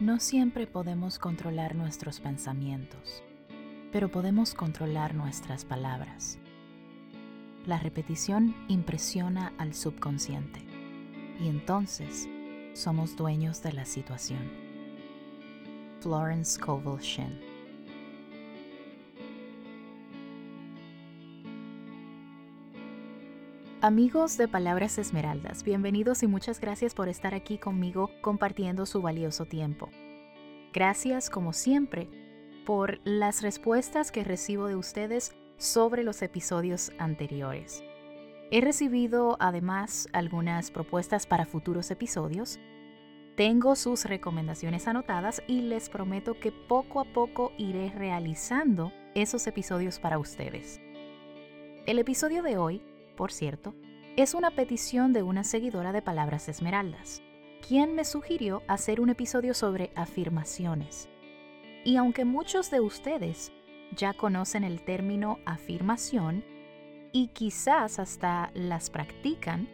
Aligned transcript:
No 0.00 0.20
siempre 0.20 0.68
podemos 0.68 1.18
controlar 1.18 1.74
nuestros 1.74 2.20
pensamientos, 2.20 3.24
pero 3.90 4.08
podemos 4.08 4.54
controlar 4.54 5.12
nuestras 5.16 5.64
palabras. 5.64 6.38
La 7.66 7.78
repetición 7.78 8.54
impresiona 8.68 9.52
al 9.58 9.74
subconsciente 9.74 10.64
y 11.40 11.48
entonces 11.48 12.28
somos 12.74 13.16
dueños 13.16 13.60
de 13.64 13.72
la 13.72 13.84
situación. 13.84 14.48
Florence 16.00 16.60
Scovel 16.60 17.00
Shin 17.00 17.47
Amigos 23.88 24.36
de 24.36 24.48
Palabras 24.48 24.98
Esmeraldas, 24.98 25.64
bienvenidos 25.64 26.22
y 26.22 26.26
muchas 26.26 26.60
gracias 26.60 26.94
por 26.94 27.08
estar 27.08 27.34
aquí 27.34 27.56
conmigo 27.56 28.10
compartiendo 28.20 28.84
su 28.84 29.00
valioso 29.00 29.46
tiempo. 29.46 29.88
Gracias, 30.74 31.30
como 31.30 31.54
siempre, 31.54 32.06
por 32.66 33.00
las 33.04 33.40
respuestas 33.40 34.12
que 34.12 34.24
recibo 34.24 34.66
de 34.66 34.76
ustedes 34.76 35.34
sobre 35.56 36.04
los 36.04 36.20
episodios 36.20 36.92
anteriores. 36.98 37.82
He 38.50 38.60
recibido 38.60 39.38
además 39.40 40.06
algunas 40.12 40.70
propuestas 40.70 41.24
para 41.24 41.46
futuros 41.46 41.90
episodios. 41.90 42.60
Tengo 43.38 43.74
sus 43.74 44.04
recomendaciones 44.04 44.86
anotadas 44.86 45.42
y 45.46 45.62
les 45.62 45.88
prometo 45.88 46.38
que 46.38 46.52
poco 46.52 47.00
a 47.00 47.06
poco 47.06 47.52
iré 47.56 47.90
realizando 47.96 48.92
esos 49.14 49.46
episodios 49.46 49.98
para 49.98 50.18
ustedes. 50.18 50.78
El 51.86 51.98
episodio 51.98 52.42
de 52.42 52.58
hoy 52.58 52.82
por 53.18 53.32
cierto, 53.32 53.74
es 54.16 54.32
una 54.32 54.52
petición 54.52 55.12
de 55.12 55.24
una 55.24 55.42
seguidora 55.42 55.90
de 55.90 56.02
Palabras 56.02 56.48
Esmeraldas, 56.48 57.20
quien 57.66 57.96
me 57.96 58.04
sugirió 58.04 58.62
hacer 58.68 59.00
un 59.00 59.10
episodio 59.10 59.54
sobre 59.54 59.90
afirmaciones. 59.96 61.08
Y 61.84 61.96
aunque 61.96 62.24
muchos 62.24 62.70
de 62.70 62.78
ustedes 62.80 63.50
ya 63.96 64.14
conocen 64.14 64.62
el 64.62 64.84
término 64.84 65.40
afirmación 65.46 66.44
y 67.10 67.26
quizás 67.28 67.98
hasta 67.98 68.52
las 68.54 68.88
practican, 68.88 69.68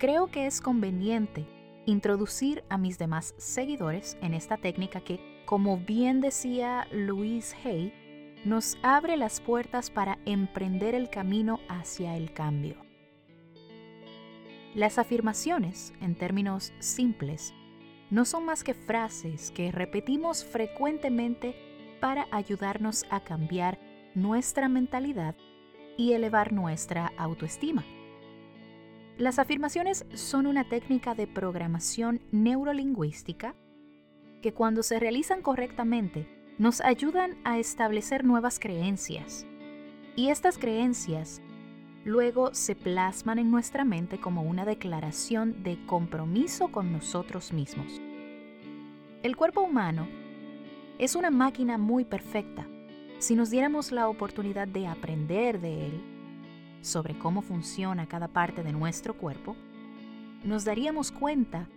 creo 0.00 0.26
que 0.26 0.46
es 0.46 0.60
conveniente 0.60 1.46
introducir 1.86 2.64
a 2.70 2.76
mis 2.76 2.98
demás 2.98 3.36
seguidores 3.38 4.18
en 4.20 4.34
esta 4.34 4.56
técnica 4.56 5.00
que, 5.00 5.44
como 5.46 5.78
bien 5.78 6.20
decía 6.20 6.88
Louise 6.90 7.54
Hay, 7.64 8.03
nos 8.44 8.76
abre 8.82 9.16
las 9.16 9.40
puertas 9.40 9.90
para 9.90 10.18
emprender 10.26 10.94
el 10.94 11.08
camino 11.08 11.60
hacia 11.68 12.16
el 12.16 12.32
cambio. 12.32 12.76
Las 14.74 14.98
afirmaciones, 14.98 15.94
en 16.00 16.14
términos 16.14 16.72
simples, 16.78 17.54
no 18.10 18.24
son 18.24 18.44
más 18.44 18.62
que 18.62 18.74
frases 18.74 19.50
que 19.50 19.72
repetimos 19.72 20.44
frecuentemente 20.44 21.54
para 22.00 22.26
ayudarnos 22.32 23.06
a 23.08 23.20
cambiar 23.20 23.78
nuestra 24.14 24.68
mentalidad 24.68 25.36
y 25.96 26.12
elevar 26.12 26.52
nuestra 26.52 27.12
autoestima. 27.16 27.84
Las 29.16 29.38
afirmaciones 29.38 30.04
son 30.12 30.46
una 30.46 30.68
técnica 30.68 31.14
de 31.14 31.26
programación 31.26 32.20
neurolingüística 32.30 33.54
que 34.42 34.52
cuando 34.52 34.82
se 34.82 34.98
realizan 34.98 35.40
correctamente 35.40 36.43
nos 36.58 36.80
ayudan 36.80 37.36
a 37.44 37.58
establecer 37.58 38.24
nuevas 38.24 38.58
creencias. 38.60 39.44
Y 40.14 40.28
estas 40.28 40.56
creencias 40.56 41.42
luego 42.04 42.54
se 42.54 42.76
plasman 42.76 43.38
en 43.38 43.50
nuestra 43.50 43.84
mente 43.84 44.20
como 44.20 44.42
una 44.42 44.64
declaración 44.64 45.62
de 45.64 45.84
compromiso 45.86 46.68
con 46.68 46.92
nosotros 46.92 47.52
mismos. 47.52 48.00
El 49.22 49.36
cuerpo 49.36 49.62
humano 49.62 50.06
es 50.98 51.16
una 51.16 51.30
máquina 51.30 51.76
muy 51.76 52.04
perfecta. 52.04 52.66
Si 53.18 53.34
nos 53.34 53.50
diéramos 53.50 53.90
la 53.90 54.08
oportunidad 54.08 54.68
de 54.68 54.86
aprender 54.86 55.60
de 55.60 55.86
él, 55.86 56.02
sobre 56.82 57.18
cómo 57.18 57.40
funciona 57.40 58.06
cada 58.06 58.28
parte 58.28 58.62
de 58.62 58.72
nuestro 58.72 59.14
cuerpo, 59.14 59.56
nos 60.44 60.64
daríamos 60.64 61.10
cuenta 61.10 61.68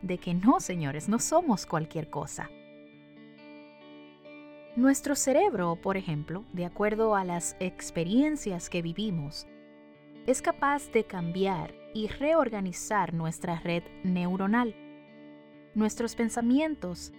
de 0.00 0.16
que 0.18 0.32
no, 0.32 0.60
señores, 0.60 1.08
no 1.08 1.18
somos 1.18 1.66
cualquier 1.66 2.08
cosa. 2.08 2.48
Nuestro 4.74 5.14
cerebro, 5.16 5.76
por 5.76 5.98
ejemplo, 5.98 6.46
de 6.54 6.64
acuerdo 6.64 7.14
a 7.14 7.24
las 7.24 7.56
experiencias 7.60 8.70
que 8.70 8.80
vivimos, 8.80 9.46
es 10.26 10.40
capaz 10.40 10.90
de 10.92 11.04
cambiar 11.04 11.74
y 11.92 12.06
reorganizar 12.06 13.12
nuestra 13.12 13.60
red 13.60 13.82
neuronal. 14.02 14.74
Nuestros 15.74 16.14
pensamientos, 16.14 17.12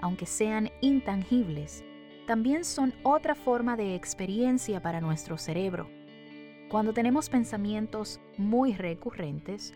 aunque 0.00 0.26
sean 0.26 0.70
intangibles, 0.80 1.84
también 2.28 2.64
son 2.64 2.94
otra 3.02 3.34
forma 3.34 3.76
de 3.76 3.96
experiencia 3.96 4.80
para 4.80 5.00
nuestro 5.00 5.38
cerebro. 5.38 5.90
Cuando 6.68 6.92
tenemos 6.92 7.28
pensamientos 7.28 8.20
muy 8.38 8.74
recurrentes, 8.74 9.74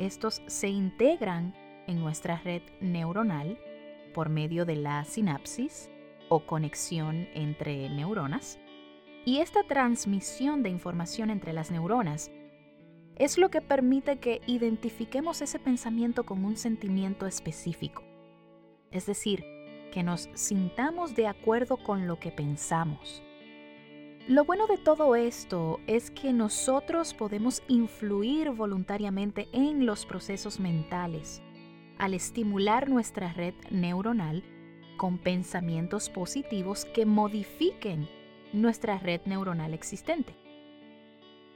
estos 0.00 0.42
se 0.48 0.66
integran 0.66 1.54
en 1.86 2.00
nuestra 2.00 2.38
red 2.38 2.62
neuronal 2.80 3.56
por 4.12 4.30
medio 4.30 4.64
de 4.64 4.74
la 4.74 5.04
sinapsis 5.04 5.90
o 6.28 6.46
conexión 6.46 7.28
entre 7.34 7.88
neuronas. 7.88 8.58
Y 9.24 9.38
esta 9.38 9.64
transmisión 9.64 10.62
de 10.62 10.70
información 10.70 11.30
entre 11.30 11.52
las 11.52 11.70
neuronas 11.70 12.30
es 13.16 13.38
lo 13.38 13.50
que 13.50 13.60
permite 13.60 14.18
que 14.18 14.40
identifiquemos 14.46 15.40
ese 15.42 15.58
pensamiento 15.58 16.24
con 16.24 16.44
un 16.44 16.56
sentimiento 16.56 17.26
específico. 17.26 18.04
Es 18.90 19.06
decir, 19.06 19.44
que 19.92 20.02
nos 20.02 20.28
sintamos 20.34 21.14
de 21.14 21.26
acuerdo 21.26 21.78
con 21.78 22.06
lo 22.06 22.20
que 22.20 22.30
pensamos. 22.30 23.22
Lo 24.28 24.44
bueno 24.44 24.66
de 24.66 24.76
todo 24.76 25.16
esto 25.16 25.80
es 25.86 26.10
que 26.10 26.32
nosotros 26.32 27.14
podemos 27.14 27.62
influir 27.68 28.50
voluntariamente 28.50 29.48
en 29.52 29.86
los 29.86 30.04
procesos 30.04 30.60
mentales 30.60 31.42
al 31.98 32.14
estimular 32.14 32.88
nuestra 32.88 33.32
red 33.32 33.54
neuronal 33.70 34.44
con 34.96 35.18
pensamientos 35.18 36.10
positivos 36.10 36.84
que 36.84 37.06
modifiquen 37.06 38.08
nuestra 38.52 38.98
red 38.98 39.20
neuronal 39.24 39.74
existente. 39.74 40.34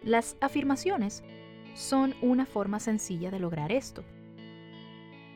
Las 0.03 0.37
afirmaciones 0.41 1.23
son 1.75 2.15
una 2.23 2.47
forma 2.47 2.81
sencilla 2.81 3.31
de 3.31 3.41
lograr 3.41 3.73
esto. 3.73 4.05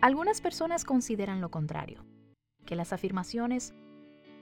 Algunas 0.00 0.40
personas 0.40 0.84
consideran 0.84 1.40
lo 1.40 1.50
contrario, 1.50 2.04
que 2.66 2.76
las 2.76 2.92
afirmaciones 2.92 3.74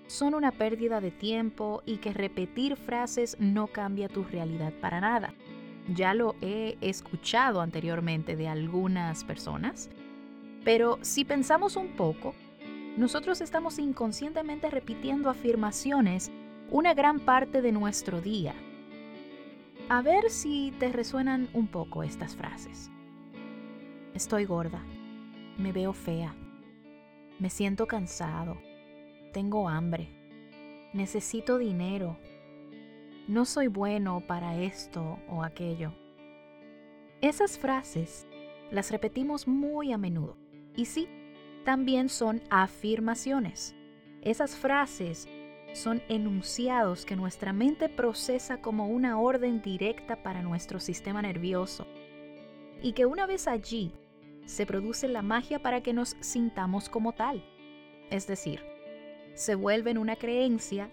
son 0.06 0.34
una 0.34 0.52
pérdida 0.52 1.00
de 1.00 1.10
tiempo 1.10 1.82
y 1.86 1.98
que 1.98 2.12
repetir 2.12 2.76
frases 2.76 3.36
no 3.38 3.68
cambia 3.68 4.08
tu 4.08 4.24
realidad 4.24 4.72
para 4.80 5.00
nada. 5.00 5.34
Ya 5.94 6.14
lo 6.14 6.34
he 6.40 6.76
escuchado 6.80 7.60
anteriormente 7.60 8.36
de 8.36 8.48
algunas 8.48 9.24
personas, 9.24 9.90
pero 10.64 10.98
si 11.02 11.24
pensamos 11.24 11.76
un 11.76 11.96
poco, 11.96 12.34
nosotros 12.96 13.40
estamos 13.40 13.78
inconscientemente 13.78 14.70
repitiendo 14.70 15.30
afirmaciones 15.30 16.30
una 16.70 16.94
gran 16.94 17.20
parte 17.20 17.62
de 17.62 17.72
nuestro 17.72 18.20
día. 18.20 18.54
A 19.88 20.02
ver 20.02 20.30
si 20.30 20.72
te 20.78 20.92
resuenan 20.92 21.48
un 21.54 21.68
poco 21.68 22.02
estas 22.02 22.36
frases. 22.36 22.90
Estoy 24.14 24.44
gorda, 24.44 24.82
me 25.58 25.72
veo 25.72 25.92
fea, 25.92 26.34
me 27.38 27.50
siento 27.50 27.86
cansado, 27.86 28.58
tengo 29.32 29.68
hambre, 29.68 30.08
necesito 30.92 31.58
dinero, 31.58 32.18
no 33.26 33.44
soy 33.44 33.68
bueno 33.68 34.22
para 34.26 34.58
esto 34.60 35.18
o 35.28 35.42
aquello. 35.42 35.94
Esas 37.22 37.58
frases 37.58 38.26
las 38.70 38.90
repetimos 38.90 39.46
muy 39.46 39.92
a 39.92 39.98
menudo. 39.98 40.36
Y 40.74 40.86
sí, 40.86 41.08
también 41.64 42.08
son 42.08 42.42
afirmaciones. 42.50 43.74
Esas 44.22 44.56
frases 44.56 45.28
son 45.72 46.02
enunciados 46.08 47.06
que 47.06 47.16
nuestra 47.16 47.52
mente 47.52 47.88
procesa 47.88 48.60
como 48.60 48.88
una 48.88 49.18
orden 49.18 49.62
directa 49.62 50.22
para 50.22 50.42
nuestro 50.42 50.80
sistema 50.80 51.22
nervioso 51.22 51.86
y 52.82 52.92
que 52.92 53.06
una 53.06 53.26
vez 53.26 53.48
allí 53.48 53.92
se 54.44 54.66
produce 54.66 55.08
la 55.08 55.22
magia 55.22 55.60
para 55.60 55.82
que 55.82 55.92
nos 55.92 56.16
sintamos 56.20 56.88
como 56.88 57.12
tal. 57.12 57.44
Es 58.10 58.26
decir, 58.26 58.60
se 59.34 59.54
vuelven 59.54 59.98
una 59.98 60.16
creencia 60.16 60.90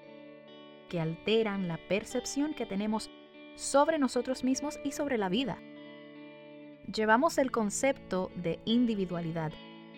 que 0.88 1.00
alteran 1.00 1.68
la 1.68 1.78
percepción 1.78 2.54
que 2.54 2.66
tenemos 2.66 3.10
sobre 3.56 4.00
nosotros 4.00 4.44
mismos 4.44 4.80
y 4.84 4.92
sobre 4.92 5.18
la 5.18 5.30
vida. 5.30 5.58
Llevamos 6.92 7.38
el 7.38 7.52
concepto 7.52 8.32
de 8.36 8.60
individualidad 8.66 9.52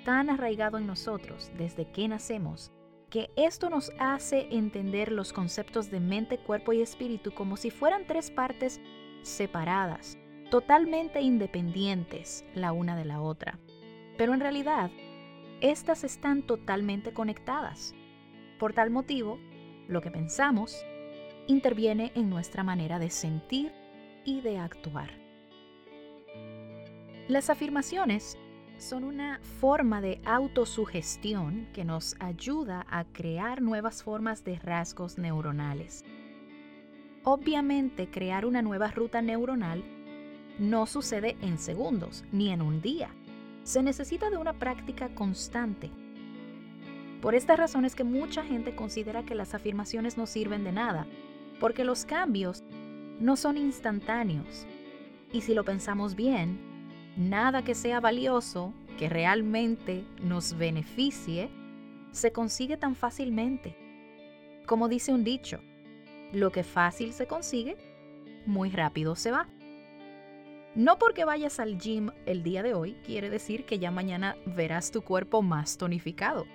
tan 0.03 0.29
arraigado 0.29 0.77
en 0.77 0.87
nosotros 0.87 1.51
desde 1.57 1.91
que 1.91 2.07
nacemos 2.07 2.71
que 3.09 3.29
esto 3.35 3.69
nos 3.69 3.91
hace 3.99 4.47
entender 4.51 5.11
los 5.11 5.33
conceptos 5.33 5.91
de 5.91 5.99
mente, 5.99 6.37
cuerpo 6.37 6.71
y 6.71 6.81
espíritu 6.81 7.33
como 7.33 7.57
si 7.57 7.69
fueran 7.69 8.07
tres 8.07 8.31
partes 8.31 8.79
separadas, 9.21 10.17
totalmente 10.49 11.21
independientes 11.21 12.45
la 12.55 12.71
una 12.71 12.95
de 12.95 13.05
la 13.05 13.21
otra. 13.21 13.59
Pero 14.17 14.33
en 14.33 14.39
realidad, 14.39 14.91
estas 15.59 16.05
están 16.05 16.41
totalmente 16.43 17.13
conectadas. 17.13 17.93
Por 18.59 18.73
tal 18.73 18.91
motivo, 18.91 19.39
lo 19.87 20.01
que 20.01 20.09
pensamos 20.09 20.85
interviene 21.47 22.13
en 22.15 22.29
nuestra 22.29 22.63
manera 22.63 22.97
de 22.97 23.09
sentir 23.09 23.73
y 24.23 24.39
de 24.39 24.57
actuar. 24.57 25.09
Las 27.27 27.49
afirmaciones 27.49 28.37
son 28.81 29.03
una 29.03 29.39
forma 29.59 30.01
de 30.01 30.19
autosugestión 30.25 31.67
que 31.71 31.85
nos 31.85 32.15
ayuda 32.19 32.85
a 32.89 33.03
crear 33.05 33.61
nuevas 33.61 34.01
formas 34.01 34.43
de 34.43 34.57
rasgos 34.57 35.19
neuronales. 35.19 36.03
Obviamente, 37.23 38.09
crear 38.09 38.43
una 38.43 38.63
nueva 38.63 38.87
ruta 38.87 39.21
neuronal 39.21 39.83
no 40.57 40.87
sucede 40.87 41.37
en 41.41 41.59
segundos 41.59 42.23
ni 42.31 42.49
en 42.49 42.63
un 42.63 42.81
día. 42.81 43.09
Se 43.63 43.83
necesita 43.83 44.31
de 44.31 44.37
una 44.37 44.53
práctica 44.53 45.09
constante. 45.09 45.91
Por 47.21 47.35
esta 47.35 47.55
razón 47.55 47.85
es 47.85 47.93
que 47.93 48.03
mucha 48.03 48.43
gente 48.43 48.75
considera 48.75 49.23
que 49.23 49.35
las 49.35 49.53
afirmaciones 49.53 50.17
no 50.17 50.25
sirven 50.25 50.63
de 50.63 50.71
nada, 50.71 51.05
porque 51.59 51.83
los 51.83 52.03
cambios 52.03 52.63
no 53.19 53.35
son 53.35 53.57
instantáneos. 53.57 54.65
Y 55.31 55.41
si 55.41 55.53
lo 55.53 55.63
pensamos 55.63 56.15
bien, 56.15 56.70
nada 57.15 57.63
que 57.63 57.75
sea 57.75 57.99
valioso, 57.99 58.73
que 58.97 59.09
realmente 59.09 60.05
nos 60.21 60.57
beneficie, 60.57 61.49
se 62.11 62.31
consigue 62.31 62.77
tan 62.77 62.95
fácilmente. 62.95 63.75
Como 64.65 64.87
dice 64.87 65.13
un 65.13 65.23
dicho, 65.23 65.59
lo 66.33 66.51
que 66.51 66.63
fácil 66.63 67.13
se 67.13 67.27
consigue, 67.27 67.77
muy 68.45 68.69
rápido 68.69 69.15
se 69.15 69.31
va. 69.31 69.47
No 70.75 70.97
porque 70.97 71.25
vayas 71.25 71.59
al 71.59 71.77
gym 71.77 72.11
el 72.25 72.43
día 72.43 72.63
de 72.63 72.73
hoy 72.73 72.93
quiere 73.05 73.29
decir 73.29 73.65
que 73.65 73.79
ya 73.79 73.91
mañana 73.91 74.37
verás 74.45 74.91
tu 74.91 75.01
cuerpo 75.01 75.41
más 75.41 75.77
tonificado. 75.77 76.45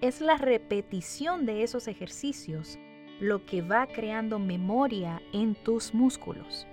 Es 0.00 0.20
la 0.20 0.36
repetición 0.36 1.46
de 1.46 1.62
esos 1.62 1.86
ejercicios 1.86 2.78
lo 3.20 3.44
que 3.46 3.62
va 3.62 3.86
creando 3.86 4.38
memoria 4.38 5.20
en 5.32 5.54
tus 5.54 5.92
músculos. 5.92 6.66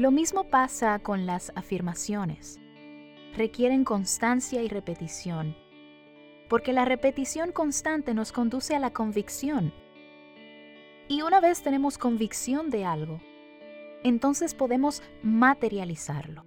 Lo 0.00 0.10
mismo 0.10 0.44
pasa 0.44 0.98
con 1.00 1.26
las 1.26 1.52
afirmaciones. 1.56 2.58
Requieren 3.36 3.84
constancia 3.84 4.62
y 4.62 4.68
repetición, 4.68 5.54
porque 6.48 6.72
la 6.72 6.86
repetición 6.86 7.52
constante 7.52 8.14
nos 8.14 8.32
conduce 8.32 8.74
a 8.74 8.78
la 8.78 8.94
convicción 8.94 9.74
y 11.06 11.20
una 11.20 11.38
vez 11.38 11.62
tenemos 11.62 11.98
convicción 11.98 12.70
de 12.70 12.86
algo, 12.86 13.20
entonces 14.02 14.54
podemos 14.54 15.02
materializarlo. 15.22 16.46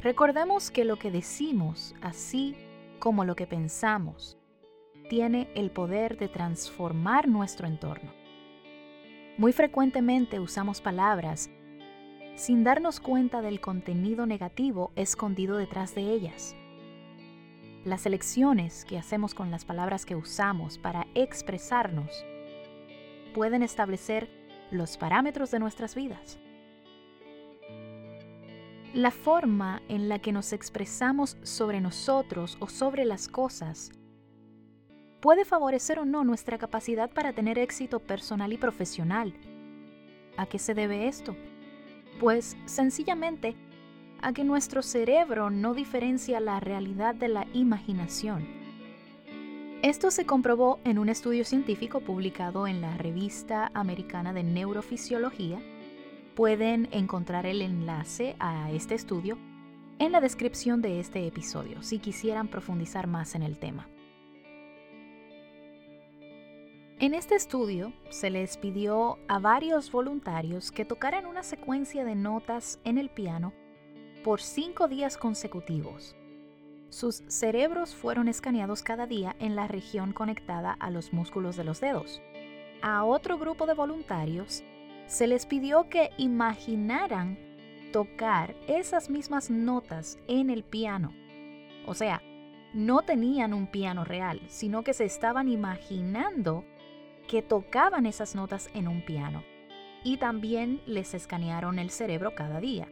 Recordemos 0.00 0.70
que 0.70 0.84
lo 0.84 1.00
que 1.00 1.10
decimos, 1.10 1.96
así 2.00 2.54
como 3.00 3.24
lo 3.24 3.34
que 3.34 3.48
pensamos, 3.48 4.38
tiene 5.08 5.50
el 5.56 5.72
poder 5.72 6.16
de 6.16 6.28
transformar 6.28 7.26
nuestro 7.26 7.66
entorno. 7.66 8.12
Muy 9.36 9.52
frecuentemente 9.52 10.38
usamos 10.38 10.80
palabras 10.80 11.50
sin 12.40 12.64
darnos 12.64 13.00
cuenta 13.00 13.42
del 13.42 13.60
contenido 13.60 14.24
negativo 14.24 14.92
escondido 14.96 15.58
detrás 15.58 15.94
de 15.94 16.10
ellas. 16.10 16.56
Las 17.84 18.06
elecciones 18.06 18.86
que 18.86 18.96
hacemos 18.96 19.34
con 19.34 19.50
las 19.50 19.66
palabras 19.66 20.06
que 20.06 20.16
usamos 20.16 20.78
para 20.78 21.06
expresarnos 21.14 22.24
pueden 23.34 23.62
establecer 23.62 24.30
los 24.70 24.96
parámetros 24.96 25.50
de 25.50 25.58
nuestras 25.58 25.94
vidas. 25.94 26.38
La 28.94 29.10
forma 29.10 29.82
en 29.90 30.08
la 30.08 30.18
que 30.18 30.32
nos 30.32 30.54
expresamos 30.54 31.36
sobre 31.42 31.82
nosotros 31.82 32.56
o 32.58 32.68
sobre 32.68 33.04
las 33.04 33.28
cosas 33.28 33.92
puede 35.20 35.44
favorecer 35.44 35.98
o 35.98 36.06
no 36.06 36.24
nuestra 36.24 36.56
capacidad 36.56 37.10
para 37.10 37.34
tener 37.34 37.58
éxito 37.58 38.00
personal 38.00 38.50
y 38.54 38.56
profesional. 38.56 39.34
¿A 40.38 40.46
qué 40.46 40.58
se 40.58 40.72
debe 40.72 41.06
esto? 41.06 41.36
Pues 42.20 42.56
sencillamente 42.66 43.56
a 44.22 44.32
que 44.32 44.44
nuestro 44.44 44.82
cerebro 44.82 45.50
no 45.50 45.74
diferencia 45.74 46.38
la 46.38 46.60
realidad 46.60 47.16
de 47.16 47.28
la 47.28 47.46
imaginación 47.54 48.60
esto 49.82 50.10
se 50.10 50.26
comprobó 50.26 50.78
en 50.84 50.98
un 50.98 51.08
estudio 51.08 51.42
científico 51.42 52.00
publicado 52.00 52.66
en 52.66 52.82
la 52.82 52.98
Revista 52.98 53.70
Americana 53.72 54.34
de 54.34 54.42
Neurofisiología. 54.42 55.58
Pueden 56.36 56.90
encontrar 56.92 57.46
el 57.46 57.62
enlace 57.62 58.36
a 58.38 58.70
este 58.72 58.94
estudio 58.94 59.38
en 59.98 60.12
la 60.12 60.20
descripción 60.20 60.82
de 60.82 61.00
este 61.00 61.26
episodio 61.26 61.82
si 61.82 61.98
quisieran 61.98 62.48
profundizar 62.48 63.06
más 63.06 63.34
en 63.34 63.42
el 63.42 63.58
tema. 63.58 63.88
En 67.00 67.14
este 67.14 67.34
estudio 67.34 67.92
se 68.10 68.30
les 68.30 68.56
pidió 68.56 69.18
a 69.26 69.38
varios 69.38 69.90
voluntarios 69.90 70.70
que 70.70 70.84
tocaran 70.84 71.26
una 71.26 71.42
secuencia 71.42 72.04
de 72.04 72.14
notas 72.14 72.78
en 72.84 72.98
el 72.98 73.10
piano 73.10 73.52
por 74.22 74.40
cinco 74.40 74.86
días 74.86 75.16
consecutivos 75.16 76.14
sus 76.90 77.22
cerebros 77.28 77.94
fueron 77.94 78.26
escaneados 78.26 78.82
cada 78.82 79.06
día 79.06 79.36
en 79.38 79.54
la 79.54 79.68
región 79.68 80.12
conectada 80.12 80.72
a 80.72 80.90
los 80.90 81.12
músculos 81.12 81.54
de 81.54 81.62
los 81.62 81.80
dedos. 81.80 82.20
A 82.82 83.04
otro 83.04 83.38
grupo 83.38 83.66
de 83.66 83.74
voluntarios 83.74 84.64
se 85.06 85.28
les 85.28 85.46
pidió 85.46 85.88
que 85.88 86.10
imaginaran 86.18 87.38
tocar 87.92 88.56
esas 88.66 89.08
mismas 89.08 89.50
notas 89.50 90.18
en 90.26 90.50
el 90.50 90.64
piano. 90.64 91.14
O 91.86 91.94
sea, 91.94 92.22
no 92.74 93.02
tenían 93.02 93.54
un 93.54 93.68
piano 93.68 94.04
real, 94.04 94.40
sino 94.48 94.82
que 94.82 94.92
se 94.92 95.04
estaban 95.04 95.48
imaginando 95.48 96.64
que 97.30 97.42
tocaban 97.42 98.06
esas 98.06 98.34
notas 98.34 98.68
en 98.74 98.88
un 98.88 99.02
piano. 99.02 99.44
Y 100.02 100.16
también 100.16 100.82
les 100.84 101.14
escanearon 101.14 101.78
el 101.78 101.90
cerebro 101.90 102.34
cada 102.34 102.58
día. 102.58 102.88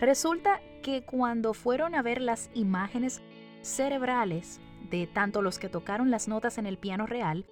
Resulta 0.00 0.62
que 0.82 1.02
cuando 1.02 1.52
fueron 1.52 1.94
a 1.94 2.00
ver 2.00 2.22
las 2.22 2.50
imágenes 2.54 3.20
cerebrales 3.60 4.62
de 4.88 5.06
tanto 5.06 5.42
los 5.42 5.58
que 5.58 5.68
tocaron 5.68 6.10
las 6.10 6.26
notas 6.26 6.56
en 6.56 6.64
el 6.64 6.78
piano 6.78 7.06
real 7.06 7.44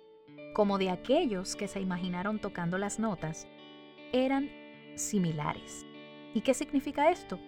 como 0.55 0.79
de 0.79 0.89
aquellos 0.89 1.57
que 1.57 1.69
se 1.69 1.81
imaginaron 1.81 2.39
tocando 2.39 2.79
las 2.79 2.99
notas 2.99 3.47
eran 4.15 4.51
similares. 4.95 5.85
¿Y 6.33 6.41
qué 6.41 6.55
significa 6.55 7.11
esto? 7.11 7.39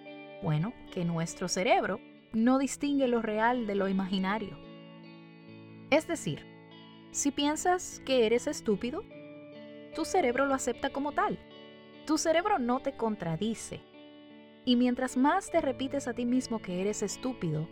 Bueno, 0.42 0.74
que 0.92 1.06
nuestro 1.06 1.48
cerebro 1.48 1.98
no 2.34 2.58
distingue 2.58 3.08
lo 3.08 3.22
real 3.22 3.66
de 3.66 3.74
lo 3.74 3.88
imaginario. 3.88 4.58
Es 5.88 6.06
decir, 6.06 6.51
si 7.12 7.30
piensas 7.30 8.00
que 8.06 8.24
eres 8.26 8.46
estúpido, 8.46 9.04
tu 9.94 10.06
cerebro 10.06 10.46
lo 10.46 10.54
acepta 10.54 10.90
como 10.90 11.12
tal. 11.12 11.38
Tu 12.06 12.16
cerebro 12.16 12.58
no 12.58 12.80
te 12.80 12.96
contradice. 12.96 13.80
Y 14.64 14.76
mientras 14.76 15.16
más 15.18 15.50
te 15.50 15.60
repites 15.60 16.08
a 16.08 16.14
ti 16.14 16.24
mismo 16.24 16.60
que 16.60 16.80
eres 16.80 17.02
estúpido, 17.02 17.68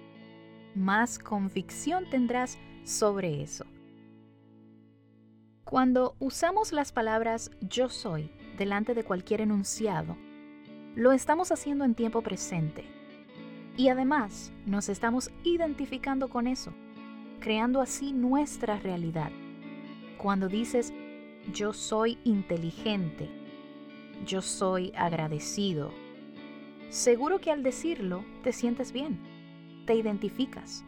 más 0.75 1.19
convicción 1.19 2.09
tendrás 2.11 2.59
sobre 2.85 3.43
eso. 3.43 3.65
Cuando 5.65 6.17
usamos 6.19 6.73
las 6.73 6.93
palabras 6.93 7.51
yo 7.61 7.89
soy 7.89 8.31
delante 8.59 8.93
de 8.93 9.05
cualquier 9.05 9.41
enunciado, 9.41 10.19
lo 10.95 11.13
estamos 11.13 11.51
haciendo 11.51 11.85
en 11.87 11.95
tiempo 11.95 12.21
presente. 12.21 12.85
Y 13.77 13.89
además 13.89 14.53
nos 14.67 14.91
estamos 14.91 15.31
identificando 15.45 16.29
con 16.29 16.47
eso, 16.47 16.75
creando 17.41 17.81
así 17.81 18.13
nuestra 18.13 18.79
realidad. 18.79 19.33
Cuando 20.19 20.49
dices 20.49 20.93
yo 21.53 21.73
soy 21.73 22.19
inteligente, 22.25 23.29
yo 24.25 24.43
soy 24.43 24.93
agradecido, 24.95 25.91
seguro 26.91 27.41
que 27.41 27.51
al 27.51 27.63
decirlo 27.63 28.25
te 28.43 28.53
sientes 28.53 28.93
bien 28.93 29.31
te 29.91 29.97
identificas. 29.97 30.85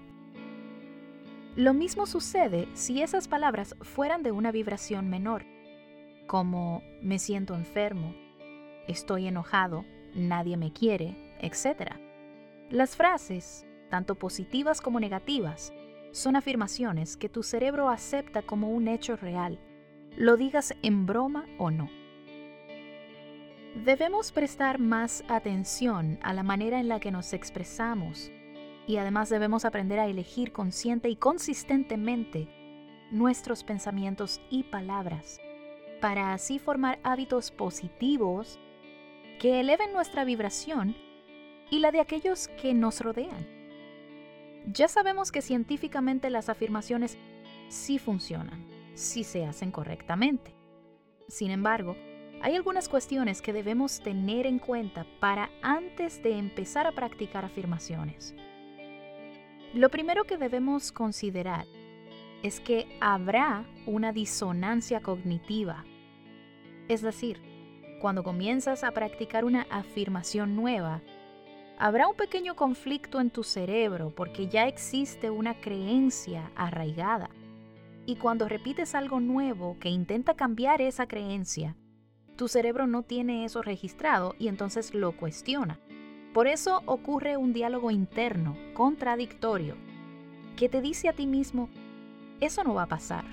Lo 1.56 1.74
mismo 1.74 2.06
sucede 2.06 2.68
si 2.74 3.02
esas 3.02 3.26
palabras 3.26 3.74
fueran 3.80 4.22
de 4.22 4.30
una 4.30 4.52
vibración 4.52 5.10
menor, 5.10 5.44
como 6.26 6.84
me 7.02 7.18
siento 7.18 7.54
enfermo, 7.54 8.14
estoy 8.86 9.26
enojado, 9.26 9.84
nadie 10.14 10.56
me 10.56 10.72
quiere, 10.72 11.34
etc. 11.40 11.96
Las 12.70 12.96
frases, 12.96 13.66
tanto 13.90 14.14
positivas 14.14 14.80
como 14.80 15.00
negativas, 15.00 15.72
son 16.12 16.36
afirmaciones 16.36 17.16
que 17.16 17.28
tu 17.28 17.42
cerebro 17.42 17.88
acepta 17.88 18.42
como 18.42 18.70
un 18.70 18.86
hecho 18.86 19.16
real, 19.16 19.58
lo 20.16 20.36
digas 20.36 20.74
en 20.82 21.06
broma 21.06 21.46
o 21.58 21.70
no. 21.70 21.90
Debemos 23.84 24.32
prestar 24.32 24.78
más 24.78 25.24
atención 25.28 26.18
a 26.22 26.34
la 26.34 26.42
manera 26.42 26.78
en 26.78 26.88
la 26.88 27.00
que 27.00 27.10
nos 27.10 27.32
expresamos 27.32 28.30
y 28.86 28.98
además 28.98 29.30
debemos 29.30 29.64
aprender 29.64 29.98
a 29.98 30.06
elegir 30.06 30.52
consciente 30.52 31.08
y 31.08 31.16
consistentemente 31.16 32.48
nuestros 33.10 33.64
pensamientos 33.64 34.42
y 34.50 34.64
palabras, 34.64 35.40
para 36.00 36.34
así 36.34 36.58
formar 36.58 36.98
hábitos 37.02 37.50
positivos 37.50 38.58
que 39.38 39.60
eleven 39.60 39.92
nuestra 39.92 40.24
vibración 40.24 40.94
y 41.70 41.78
la 41.78 41.90
de 41.90 42.00
aquellos 42.00 42.48
que 42.48 42.74
nos 42.74 43.00
rodean. 43.00 43.61
Ya 44.66 44.88
sabemos 44.88 45.32
que 45.32 45.42
científicamente 45.42 46.30
las 46.30 46.48
afirmaciones 46.48 47.18
sí 47.68 47.98
funcionan, 47.98 48.66
si 48.94 49.24
se 49.24 49.44
hacen 49.44 49.70
correctamente. 49.70 50.54
Sin 51.28 51.50
embargo, 51.50 51.96
hay 52.42 52.56
algunas 52.56 52.88
cuestiones 52.88 53.40
que 53.40 53.52
debemos 53.52 54.00
tener 54.00 54.46
en 54.46 54.58
cuenta 54.58 55.06
para 55.20 55.50
antes 55.62 56.22
de 56.22 56.38
empezar 56.38 56.86
a 56.86 56.92
practicar 56.92 57.44
afirmaciones. 57.44 58.34
Lo 59.74 59.88
primero 59.90 60.24
que 60.24 60.36
debemos 60.36 60.92
considerar 60.92 61.66
es 62.42 62.60
que 62.60 62.98
habrá 63.00 63.64
una 63.86 64.12
disonancia 64.12 65.00
cognitiva. 65.00 65.84
Es 66.88 67.00
decir, 67.00 67.40
cuando 68.00 68.24
comienzas 68.24 68.84
a 68.84 68.90
practicar 68.90 69.44
una 69.44 69.66
afirmación 69.70 70.56
nueva, 70.56 71.00
habrá 71.82 72.06
un 72.06 72.14
pequeño 72.14 72.54
conflicto 72.54 73.20
en 73.20 73.30
tu 73.30 73.42
cerebro 73.42 74.14
porque 74.14 74.46
ya 74.46 74.68
existe 74.68 75.30
una 75.30 75.60
creencia 75.60 76.52
arraigada. 76.54 77.28
Y 78.06 78.14
cuando 78.14 78.48
repites 78.48 78.94
algo 78.94 79.18
nuevo 79.18 79.76
que 79.80 79.88
intenta 79.88 80.34
cambiar 80.34 80.80
esa 80.80 81.08
creencia, 81.08 81.74
tu 82.36 82.46
cerebro 82.46 82.86
no 82.86 83.02
tiene 83.02 83.44
eso 83.44 83.62
registrado 83.62 84.36
y 84.38 84.46
entonces 84.46 84.94
lo 84.94 85.16
cuestiona. 85.16 85.80
Por 86.32 86.46
eso 86.46 86.82
ocurre 86.86 87.36
un 87.36 87.52
diálogo 87.52 87.90
interno, 87.90 88.56
contradictorio, 88.74 89.74
que 90.56 90.68
te 90.68 90.82
dice 90.82 91.08
a 91.08 91.14
ti 91.14 91.26
mismo, 91.26 91.68
eso 92.40 92.62
no 92.62 92.74
va 92.74 92.84
a 92.84 92.88
pasar, 92.88 93.24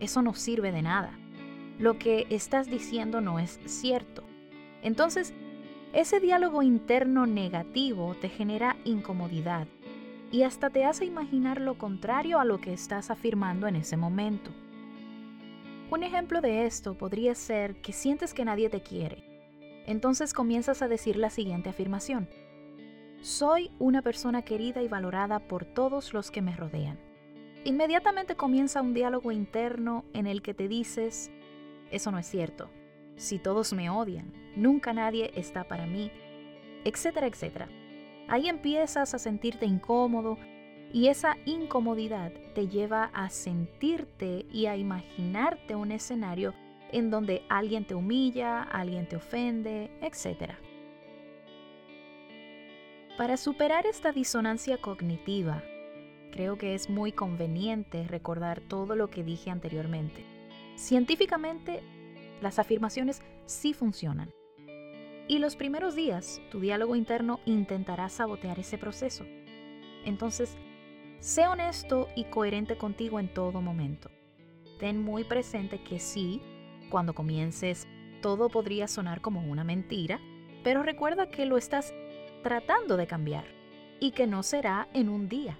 eso 0.00 0.22
no 0.22 0.34
sirve 0.34 0.72
de 0.72 0.82
nada, 0.82 1.16
lo 1.78 2.00
que 2.00 2.26
estás 2.30 2.66
diciendo 2.66 3.20
no 3.20 3.38
es 3.38 3.60
cierto. 3.64 4.24
Entonces, 4.82 5.34
ese 5.96 6.20
diálogo 6.20 6.60
interno 6.60 7.24
negativo 7.24 8.14
te 8.20 8.28
genera 8.28 8.76
incomodidad 8.84 9.66
y 10.30 10.42
hasta 10.42 10.68
te 10.68 10.84
hace 10.84 11.06
imaginar 11.06 11.58
lo 11.58 11.78
contrario 11.78 12.38
a 12.38 12.44
lo 12.44 12.60
que 12.60 12.74
estás 12.74 13.10
afirmando 13.10 13.66
en 13.66 13.76
ese 13.76 13.96
momento. 13.96 14.50
Un 15.90 16.02
ejemplo 16.02 16.42
de 16.42 16.66
esto 16.66 16.98
podría 16.98 17.34
ser 17.34 17.80
que 17.80 17.94
sientes 17.94 18.34
que 18.34 18.44
nadie 18.44 18.68
te 18.68 18.82
quiere. 18.82 19.24
Entonces 19.86 20.34
comienzas 20.34 20.82
a 20.82 20.88
decir 20.88 21.16
la 21.16 21.30
siguiente 21.30 21.70
afirmación. 21.70 22.28
Soy 23.22 23.70
una 23.78 24.02
persona 24.02 24.42
querida 24.42 24.82
y 24.82 24.88
valorada 24.88 25.48
por 25.48 25.64
todos 25.64 26.12
los 26.12 26.30
que 26.30 26.42
me 26.42 26.54
rodean. 26.54 26.98
Inmediatamente 27.64 28.36
comienza 28.36 28.82
un 28.82 28.92
diálogo 28.92 29.32
interno 29.32 30.04
en 30.12 30.26
el 30.26 30.42
que 30.42 30.52
te 30.52 30.68
dices, 30.68 31.30
eso 31.90 32.10
no 32.10 32.18
es 32.18 32.26
cierto, 32.26 32.68
si 33.16 33.38
todos 33.38 33.72
me 33.72 33.90
odian, 33.90 34.32
nunca 34.56 34.92
nadie 34.92 35.30
está 35.34 35.64
para 35.64 35.86
mí, 35.86 36.10
etcétera, 36.84 37.26
etcétera. 37.26 37.68
Ahí 38.28 38.48
empiezas 38.48 39.14
a 39.14 39.18
sentirte 39.18 39.66
incómodo 39.66 40.38
y 40.92 41.08
esa 41.08 41.36
incomodidad 41.44 42.32
te 42.54 42.68
lleva 42.68 43.10
a 43.12 43.28
sentirte 43.28 44.46
y 44.52 44.66
a 44.66 44.76
imaginarte 44.76 45.74
un 45.74 45.92
escenario 45.92 46.54
en 46.92 47.10
donde 47.10 47.42
alguien 47.48 47.84
te 47.84 47.94
humilla, 47.94 48.62
alguien 48.62 49.08
te 49.08 49.16
ofende, 49.16 49.90
etc. 50.00 50.52
Para 53.16 53.36
superar 53.36 53.86
esta 53.86 54.12
disonancia 54.12 54.78
cognitiva, 54.78 55.62
creo 56.32 56.58
que 56.58 56.74
es 56.74 56.90
muy 56.90 57.12
conveniente 57.12 58.06
recordar 58.06 58.60
todo 58.60 58.94
lo 58.94 59.08
que 59.08 59.24
dije 59.24 59.50
anteriormente. 59.50 60.24
Científicamente, 60.76 61.82
las 62.40 62.58
afirmaciones 62.58 63.22
sí 63.44 63.72
funcionan. 63.72 64.32
Y 65.28 65.38
los 65.38 65.56
primeros 65.56 65.94
días, 65.94 66.40
tu 66.50 66.60
diálogo 66.60 66.94
interno 66.94 67.40
intentará 67.46 68.08
sabotear 68.08 68.58
ese 68.58 68.78
proceso. 68.78 69.24
Entonces, 70.04 70.56
Sé 71.20 71.48
honesto 71.48 72.08
y 72.14 72.24
coherente 72.24 72.76
contigo 72.76 73.18
en 73.18 73.32
todo 73.32 73.60
momento. 73.62 74.10
Ten 74.78 75.02
muy 75.02 75.24
presente 75.24 75.82
que 75.82 75.98
sí, 75.98 76.42
cuando 76.90 77.14
comiences, 77.14 77.88
todo 78.20 78.48
podría 78.48 78.86
sonar 78.86 79.22
como 79.22 79.40
una 79.40 79.64
mentira, 79.64 80.20
pero 80.62 80.82
recuerda 80.82 81.30
que 81.30 81.46
lo 81.46 81.56
estás 81.56 81.94
tratando 82.42 82.96
de 82.96 83.06
cambiar 83.06 83.44
y 83.98 84.10
que 84.10 84.26
no 84.26 84.42
será 84.42 84.88
en 84.92 85.08
un 85.08 85.28
día. 85.28 85.58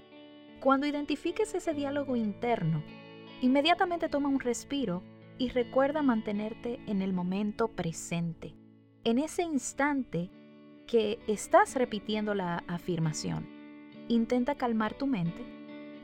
Cuando 0.61 0.87
identifiques 0.87 1.55
ese 1.55 1.73
diálogo 1.73 2.17
interno, 2.17 2.83
inmediatamente 3.41 4.09
toma 4.09 4.29
un 4.29 4.41
respiro 4.41 5.03
y 5.39 5.51
recuerda 5.51 6.03
mantenerte 6.03 6.81
en 6.87 7.03
el 7.03 7.13
momento 7.13 7.69
presente, 7.69 8.55
en 9.05 9.19
ese 9.19 9.43
instante 9.43 10.31
que 10.87 11.19
estás 11.27 11.75
repitiendo 11.75 12.35
la 12.35 12.65
afirmación. 12.69 13.47
Intenta 14.09 14.55
calmar 14.55 14.95
tu 14.95 15.07
mente 15.07 15.45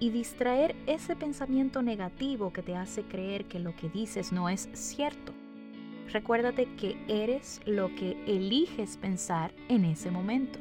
y 0.00 0.10
distraer 0.10 0.74
ese 0.86 1.14
pensamiento 1.14 1.82
negativo 1.82 2.52
que 2.52 2.62
te 2.62 2.76
hace 2.76 3.04
creer 3.04 3.46
que 3.46 3.60
lo 3.60 3.74
que 3.76 3.88
dices 3.88 4.32
no 4.32 4.48
es 4.48 4.68
cierto. 4.72 5.32
Recuérdate 6.12 6.66
que 6.76 6.96
eres 7.08 7.60
lo 7.64 7.94
que 7.94 8.22
eliges 8.26 8.96
pensar 8.96 9.54
en 9.68 9.84
ese 9.84 10.10
momento. 10.10 10.58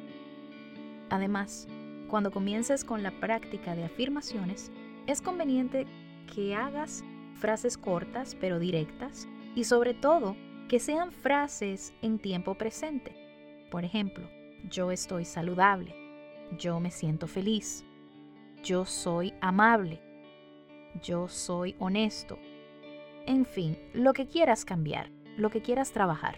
Además, 1.09 1.67
cuando 2.07 2.31
comiences 2.31 2.85
con 2.85 3.03
la 3.03 3.11
práctica 3.11 3.75
de 3.75 3.83
afirmaciones, 3.83 4.71
es 5.07 5.21
conveniente 5.21 5.87
que 6.33 6.55
hagas 6.55 7.03
frases 7.41 7.77
cortas 7.77 8.37
pero 8.39 8.59
directas 8.59 9.27
y 9.55 9.65
sobre 9.65 9.93
todo 9.93 10.37
que 10.69 10.79
sean 10.79 11.11
frases 11.11 11.93
en 12.01 12.19
tiempo 12.19 12.55
presente. 12.55 13.13
Por 13.69 13.83
ejemplo, 13.83 14.29
yo 14.69 14.91
estoy 14.91 15.25
saludable 15.25 16.01
yo 16.57 16.79
me 16.79 16.91
siento 16.91 17.27
feliz, 17.27 17.85
yo 18.63 18.85
soy 18.85 19.33
amable, 19.41 20.01
yo 21.01 21.27
soy 21.27 21.75
honesto. 21.79 22.37
En 23.25 23.45
fin, 23.45 23.77
lo 23.93 24.13
que 24.13 24.27
quieras 24.27 24.65
cambiar, 24.65 25.09
lo 25.37 25.49
que 25.49 25.61
quieras 25.61 25.91
trabajar. 25.91 26.37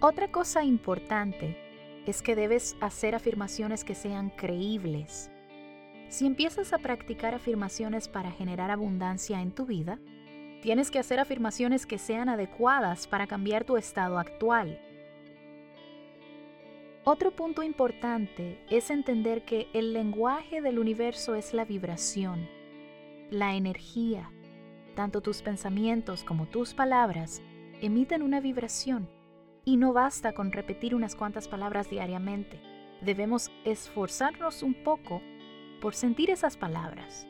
Otra 0.00 0.30
cosa 0.30 0.64
importante 0.64 1.56
es 2.06 2.20
que 2.20 2.36
debes 2.36 2.76
hacer 2.80 3.14
afirmaciones 3.14 3.84
que 3.84 3.94
sean 3.94 4.28
creíbles. 4.28 5.30
Si 6.08 6.26
empiezas 6.26 6.72
a 6.72 6.78
practicar 6.78 7.34
afirmaciones 7.34 8.08
para 8.08 8.30
generar 8.30 8.70
abundancia 8.70 9.40
en 9.40 9.50
tu 9.50 9.66
vida, 9.66 9.98
tienes 10.62 10.90
que 10.90 10.98
hacer 10.98 11.20
afirmaciones 11.20 11.86
que 11.86 11.98
sean 11.98 12.28
adecuadas 12.28 13.06
para 13.06 13.26
cambiar 13.26 13.64
tu 13.64 13.76
estado 13.76 14.18
actual 14.18 14.78
otro 17.06 17.32
punto 17.32 17.62
importante 17.62 18.58
es 18.70 18.88
entender 18.88 19.44
que 19.44 19.68
el 19.74 19.92
lenguaje 19.92 20.62
del 20.62 20.78
universo 20.78 21.34
es 21.34 21.52
la 21.52 21.66
vibración, 21.66 22.48
la 23.30 23.56
energía. 23.56 24.32
Tanto 24.96 25.20
tus 25.20 25.42
pensamientos 25.42 26.24
como 26.24 26.46
tus 26.46 26.72
palabras 26.72 27.42
emiten 27.82 28.22
una 28.22 28.40
vibración 28.40 29.06
y 29.66 29.76
no 29.76 29.92
basta 29.92 30.32
con 30.32 30.50
repetir 30.50 30.94
unas 30.94 31.14
cuantas 31.14 31.46
palabras 31.46 31.90
diariamente. 31.90 32.58
Debemos 33.02 33.50
esforzarnos 33.66 34.62
un 34.62 34.72
poco 34.72 35.20
por 35.80 35.94
sentir 35.94 36.30
esas 36.30 36.56
palabras, 36.56 37.26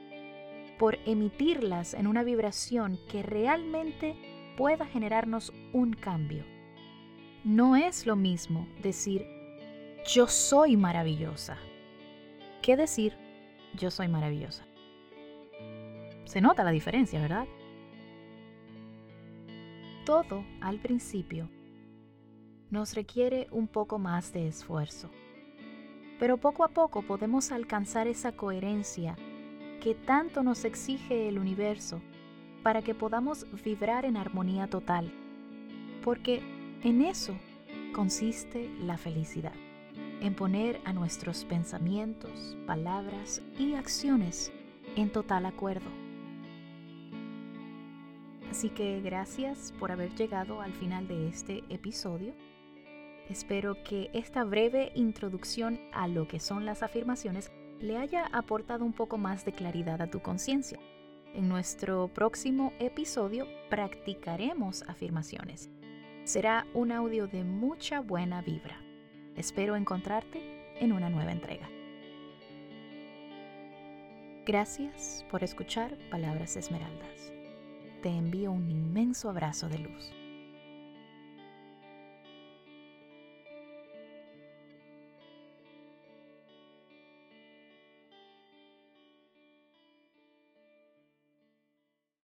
por 0.78 0.98
emitirlas 1.06 1.94
en 1.94 2.06
una 2.06 2.22
vibración 2.22 2.98
que 3.08 3.22
realmente 3.22 4.16
pueda 4.56 4.86
generarnos 4.86 5.52
un 5.72 5.92
cambio. 5.92 6.44
No 7.44 7.76
es 7.76 8.06
lo 8.06 8.16
mismo 8.16 8.66
decir 8.82 9.26
yo 10.06 10.26
soy 10.26 10.76
maravillosa. 10.76 11.56
¿Qué 12.60 12.76
decir? 12.76 13.16
Yo 13.74 13.90
soy 13.90 14.06
maravillosa. 14.06 14.66
Se 16.24 16.42
nota 16.42 16.62
la 16.62 16.70
diferencia, 16.70 17.20
¿verdad? 17.20 17.46
Todo 20.04 20.44
al 20.60 20.78
principio 20.78 21.48
nos 22.70 22.94
requiere 22.94 23.46
un 23.50 23.66
poco 23.66 23.98
más 23.98 24.32
de 24.32 24.46
esfuerzo, 24.46 25.10
pero 26.18 26.36
poco 26.36 26.64
a 26.64 26.68
poco 26.68 27.02
podemos 27.02 27.52
alcanzar 27.52 28.06
esa 28.06 28.32
coherencia 28.32 29.16
que 29.80 29.94
tanto 29.94 30.42
nos 30.42 30.64
exige 30.64 31.28
el 31.28 31.38
universo 31.38 32.00
para 32.62 32.82
que 32.82 32.94
podamos 32.94 33.46
vibrar 33.62 34.04
en 34.04 34.16
armonía 34.16 34.66
total, 34.66 35.12
porque 36.02 36.42
en 36.82 37.02
eso 37.02 37.34
consiste 37.92 38.70
la 38.80 38.96
felicidad 38.96 39.52
en 40.20 40.34
poner 40.34 40.80
a 40.86 40.92
nuestros 40.92 41.44
pensamientos, 41.44 42.56
palabras 42.66 43.42
y 43.58 43.74
acciones 43.74 44.52
en 44.96 45.10
total 45.10 45.44
acuerdo. 45.44 45.90
Así 48.50 48.70
que 48.70 49.00
gracias 49.00 49.74
por 49.78 49.92
haber 49.92 50.14
llegado 50.14 50.62
al 50.62 50.72
final 50.72 51.08
de 51.08 51.28
este 51.28 51.64
episodio. 51.68 52.34
Espero 53.28 53.82
que 53.82 54.10
esta 54.12 54.44
breve 54.44 54.92
introducción 54.94 55.80
a 55.92 56.08
lo 56.08 56.28
que 56.28 56.40
son 56.40 56.66
las 56.66 56.82
afirmaciones 56.82 57.50
le 57.80 57.96
haya 57.96 58.26
aportado 58.32 58.84
un 58.84 58.92
poco 58.92 59.18
más 59.18 59.44
de 59.44 59.52
claridad 59.52 60.02
a 60.02 60.10
tu 60.10 60.20
conciencia. 60.20 60.78
En 61.34 61.48
nuestro 61.48 62.08
próximo 62.08 62.72
episodio 62.78 63.46
practicaremos 63.70 64.82
afirmaciones. 64.82 65.70
Será 66.24 66.66
un 66.74 66.92
audio 66.92 67.26
de 67.26 67.44
mucha 67.44 68.00
buena 68.00 68.40
vibra. 68.40 68.78
Espero 69.36 69.74
encontrarte 69.74 70.76
en 70.80 70.92
una 70.92 71.10
nueva 71.10 71.32
entrega. 71.32 71.68
Gracias 74.46 75.24
por 75.30 75.42
escuchar 75.42 75.96
Palabras 76.10 76.56
Esmeraldas. 76.56 77.32
Te 78.02 78.10
envío 78.10 78.52
un 78.52 78.70
inmenso 78.70 79.30
abrazo 79.30 79.68
de 79.68 79.78
luz. 79.78 80.12